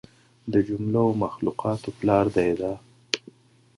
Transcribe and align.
د 0.51 0.53
جمله 0.67 0.99
و 1.05 1.17
مخلوقاتو 1.23 1.89
پلار 1.99 2.25
دى 2.35 2.49
دا. 2.59 2.73